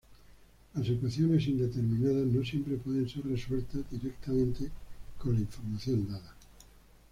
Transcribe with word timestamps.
Las 0.73 0.89
ecuaciones 0.89 1.45
indeterminadas 1.45 2.25
no 2.25 2.43
siempre 2.43 2.75
pueden 2.77 3.07
ser 3.07 3.23
resueltas 3.23 3.83
directamente 3.91 4.71
con 5.19 5.35
la 5.35 5.41
información 5.41 6.07
dada. 6.07 6.35